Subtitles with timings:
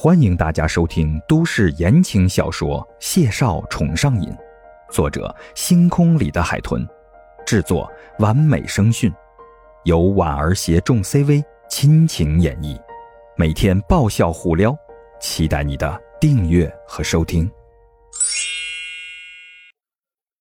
[0.00, 4.30] 欢迎大家收听都市言情小说《谢少宠上瘾》，
[4.92, 6.86] 作者：星空里的海豚，
[7.44, 9.12] 制作：完美声讯，
[9.82, 12.80] 由婉儿携众 CV 亲情演绎，
[13.36, 14.72] 每天爆笑互撩，
[15.20, 17.50] 期待你的订阅和收听。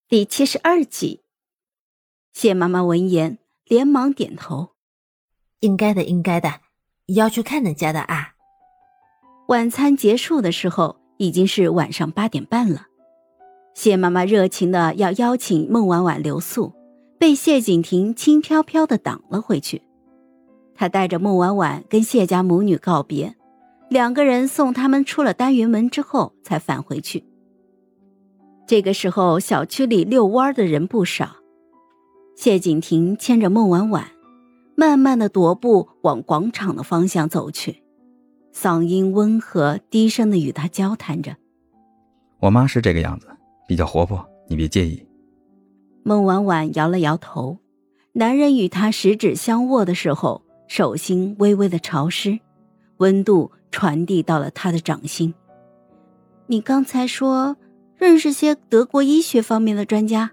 [0.08, 1.24] 第七十二集，
[2.32, 4.76] 谢妈妈闻言连忙点头
[5.62, 6.62] ：“应该的，应该的，
[7.08, 8.36] 要去看人家的啊。”
[9.48, 12.88] 晚餐结束的时候，已经是晚上八点半了。
[13.74, 16.74] 谢妈妈热情的要邀请孟婉婉留宿，
[17.18, 19.82] 被谢景亭轻飘飘的挡了回去。
[20.76, 23.38] 他带着孟婉婉跟谢家母女告别，
[23.90, 27.24] 两个人送他们出了单元门之后，才返回去。
[28.68, 31.38] 这个时候，小区里遛弯的人不少。
[32.36, 34.12] 谢景亭牵着孟婉婉，
[34.76, 37.82] 慢慢的踱步往广场的方向走去。
[38.60, 41.38] 嗓音温和，低声的与他交谈着。
[42.40, 43.28] 我妈是这个样子，
[43.68, 45.06] 比较活泼，你别介意。
[46.02, 47.60] 孟婉婉摇了摇头。
[48.14, 52.40] 男人与她十指相握的时候，手心微微的潮湿，
[52.98, 55.36] 温度传递到了他的掌心。
[56.48, 57.58] 你刚才说
[57.96, 60.32] 认识些德国医学方面的专家。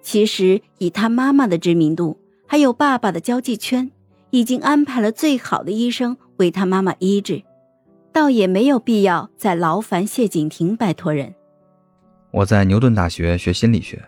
[0.00, 3.90] 其实以他妈妈的知名度，还有爸爸的交际圈，
[4.30, 6.16] 已经安排了最好的医生。
[6.38, 7.42] 为他妈妈医治，
[8.12, 11.34] 倒也没有必要再劳烦谢景亭拜托人。
[12.30, 14.00] 我在牛顿大学学心理学，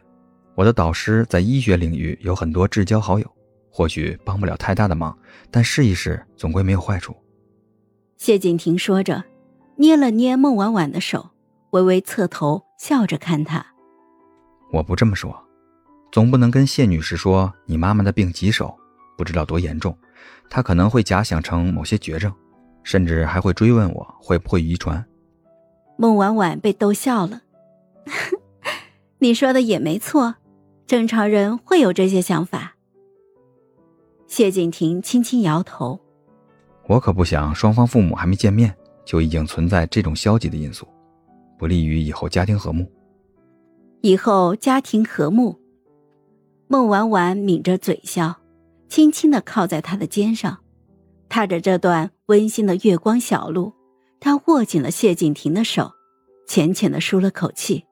[0.54, 3.28] 我的导师在医学领域有很多至交好友，
[3.68, 5.18] 或许帮不了太大的忙，
[5.50, 7.16] 但试一试总归没有坏处。
[8.16, 9.24] 谢景亭说着，
[9.74, 11.30] 捏了捏孟婉婉的手，
[11.70, 13.66] 微微侧头笑着看她。
[14.72, 15.36] 我不这么说，
[16.12, 18.78] 总不能跟谢女士说你妈妈的病棘手，
[19.18, 19.98] 不知道多严重。
[20.48, 22.32] 他可能会假想成某些绝症，
[22.82, 25.04] 甚至还会追问我会不会遗传。
[25.96, 27.42] 孟婉婉被逗笑了，
[29.18, 30.36] 你说的也没错，
[30.86, 32.75] 正常人会有这些想法。
[34.26, 36.00] 谢景亭轻轻摇头，
[36.86, 40.88] 我可不想双方父母还没见面就已经存在这种消极的因素，
[41.59, 42.91] 不利于以后家庭和睦。
[44.00, 45.60] 以后家庭和睦，
[46.66, 48.40] 孟婉婉抿着嘴笑。
[48.91, 50.59] 轻轻的靠在他的肩上，
[51.28, 53.73] 踏着这段温馨的月光小路，
[54.19, 55.93] 他握紧了谢景亭的手，
[56.49, 57.84] 浅浅的舒了口气。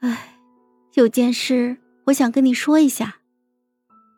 [0.00, 0.38] 唉，
[0.94, 3.18] 有件事我想跟你说一下。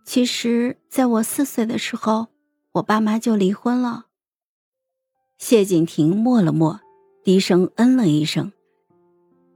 [0.05, 2.29] 其实，在我四岁的时候，
[2.75, 4.07] 我爸妈就离婚了。
[5.39, 6.79] 谢景亭默了默，
[7.25, 8.53] 低声嗯了一声。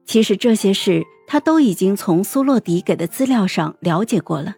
[0.04, 4.56] 其实这些事他都已经从苏洛迪给的资料上了解过了。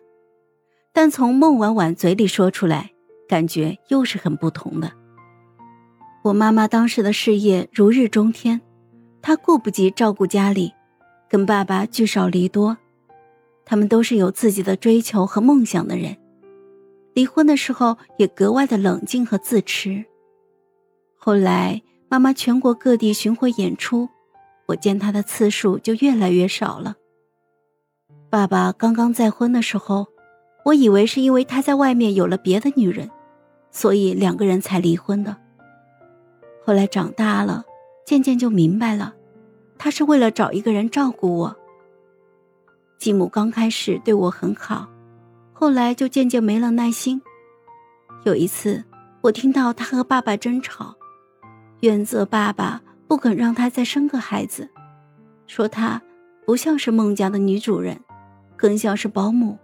[0.94, 2.90] 但从孟婉婉嘴里说出来，
[3.26, 4.92] 感觉又是很不同的。
[6.22, 8.60] 我妈妈当时的事业如日中天，
[9.22, 10.70] 她顾不及照顾家里，
[11.30, 12.76] 跟爸爸聚少离多。
[13.64, 16.14] 他们都是有自己的追求和梦想的人，
[17.14, 20.04] 离婚的时候也格外的冷静和自持。
[21.16, 24.10] 后来妈妈全国各地巡回演出，
[24.66, 26.96] 我见她的次数就越来越少了。
[28.28, 30.11] 爸爸刚刚再婚的时候。
[30.64, 33.10] 我以为是因为他在外面有了别的女人，
[33.70, 35.36] 所以两个人才离婚的。
[36.64, 37.64] 后来长大了，
[38.06, 39.12] 渐渐就明白了，
[39.76, 41.56] 他是为了找一个人照顾我。
[42.98, 44.88] 继母刚开始对我很好，
[45.52, 47.20] 后来就渐渐没了耐心。
[48.24, 48.84] 有一次，
[49.20, 50.94] 我听到他和爸爸争吵，
[51.80, 54.68] 怨责爸爸不肯让他再生个孩子，
[55.48, 56.00] 说他
[56.46, 57.98] 不像是孟家的女主人，
[58.56, 59.58] 更像是保姆。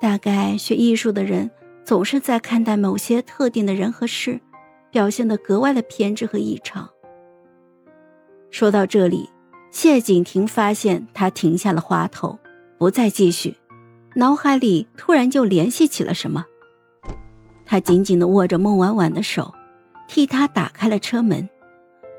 [0.00, 1.50] 大概学艺术的人
[1.84, 4.40] 总是在看待某些特定的人和事，
[4.90, 6.88] 表现得格外的偏执和异常。
[8.50, 9.28] 说到这里，
[9.70, 12.38] 谢景亭发现他停下了话头，
[12.78, 13.56] 不再继续，
[14.14, 16.44] 脑海里突然就联系起了什么。
[17.64, 19.52] 他紧紧地握着孟婉婉的手，
[20.06, 21.48] 替她打开了车门，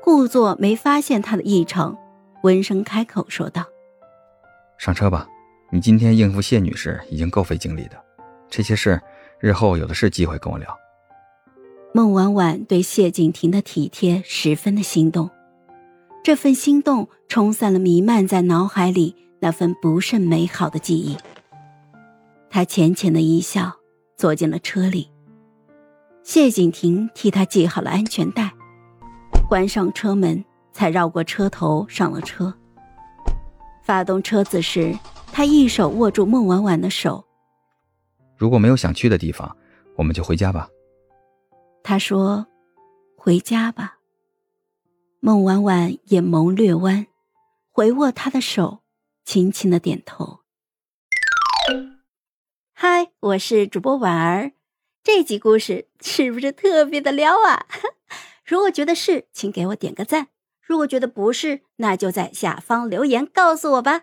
[0.02, 1.96] 故作没发现他的异常，
[2.42, 3.64] 温声开口说道
[4.78, 5.26] ：“上车吧。”
[5.70, 8.04] 你今天应付谢女士已经够费精力的，
[8.48, 8.98] 这些事
[9.38, 10.74] 日后有的是机会跟我聊。
[11.92, 15.28] 孟婉婉对谢景亭的体贴十分的心动，
[16.24, 21.18] 这份心动冲散了弥漫在脑海里那份不甚美好的记忆。
[22.48, 23.76] 她浅浅的一笑，
[24.16, 25.10] 坐进了车里。
[26.22, 28.54] 谢景亭替她系好了安全带，
[29.50, 30.42] 关上车门，
[30.72, 32.54] 才绕过车头上了车。
[33.82, 34.96] 发动车子时。
[35.38, 37.24] 他一手握住孟婉婉的手。
[38.36, 39.56] 如果没有想去的地方，
[39.94, 40.68] 我们就回家吧。
[41.84, 42.44] 他说
[43.16, 43.98] ：“回家吧。
[45.20, 47.06] 孟婉婉眼眸略弯，
[47.70, 48.80] 回握他的手，
[49.24, 50.40] 轻轻的点头。
[52.72, 54.50] 嗨，我是主播婉儿，
[55.04, 57.64] 这集故事是不是特别的撩啊？
[58.44, 60.24] 如果觉得是，请给我点个赞；
[60.60, 64.02] 如果觉得不是，那就在下方留言告诉我吧。